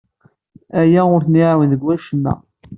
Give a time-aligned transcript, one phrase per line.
[0.79, 2.33] Aya ur ten-iɛawen deg wacemma.